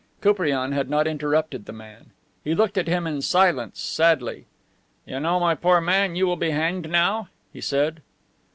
[0.19, 2.09] Koupriane had not interrupted the man.
[2.43, 4.47] He looked at him in silence, sadly.
[5.05, 8.01] "You know, my poor man, you will be hanged now?" he said.